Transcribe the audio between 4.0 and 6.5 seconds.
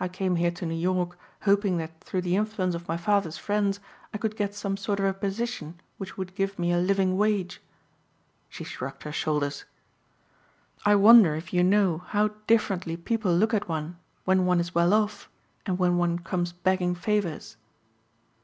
I could get some sort of a position which would